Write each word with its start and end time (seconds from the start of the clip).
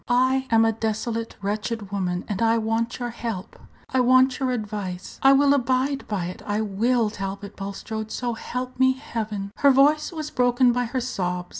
I 0.09 0.47
am 0.49 0.65
a 0.65 0.71
desolate, 0.71 1.35
wretched 1.43 1.91
woman, 1.91 2.25
and 2.27 2.41
I 2.41 2.57
want 2.57 2.97
your 2.97 3.11
help 3.11 3.59
I 3.87 3.99
want 3.99 4.39
your 4.39 4.49
advice. 4.49 5.19
I 5.21 5.31
will 5.33 5.53
abide 5.53 6.07
by 6.07 6.25
it; 6.25 6.41
I 6.47 6.59
will, 6.59 7.11
Talbot 7.11 7.55
Bulstrode, 7.55 8.09
so 8.09 8.33
help 8.33 8.79
me 8.79 8.93
Heaven!" 8.93 9.51
Her 9.57 9.69
voice 9.69 10.11
was 10.11 10.31
broken 10.31 10.71
by 10.71 10.85
her 10.85 11.01
sobs. 11.01 11.49